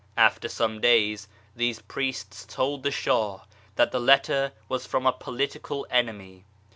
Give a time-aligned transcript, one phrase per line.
[0.17, 3.41] After some days these priests told the Shah
[3.75, 6.43] that the letter was from a political enemy.